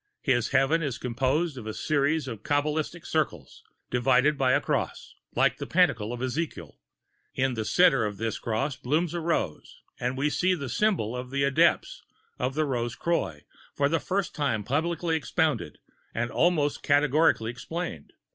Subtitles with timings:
[0.23, 3.61] His Heaven is composed of a series of Kabalistic circles,
[3.91, 6.79] divided by a cross, like the Pantacle of Ezekiel.
[7.35, 11.29] In the centre of this cross blooms a rose, and we see the symbol of
[11.29, 12.01] the Adepts
[12.39, 13.41] of the Rose Croix
[13.75, 15.77] for the first time publicly expounded
[16.15, 18.11] and almost categorically explained.